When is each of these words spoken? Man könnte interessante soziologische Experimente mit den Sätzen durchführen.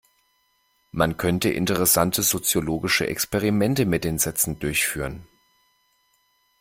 Man 0.91 1.17
könnte 1.17 1.51
interessante 1.51 2.23
soziologische 2.23 3.05
Experimente 3.05 3.85
mit 3.85 4.03
den 4.03 4.17
Sätzen 4.17 4.57
durchführen. 4.57 5.27